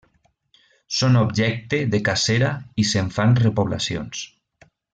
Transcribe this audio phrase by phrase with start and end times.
[0.99, 2.49] Són objecte de cacera
[2.85, 4.25] i se'n fan repoblacions.